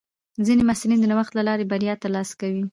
ځینې 0.45 0.63
محصلین 0.65 0.99
د 1.01 1.05
نوښت 1.11 1.31
له 1.35 1.43
لارې 1.47 1.69
بریا 1.71 1.93
ترلاسه 2.03 2.33
کوي. 2.41 2.63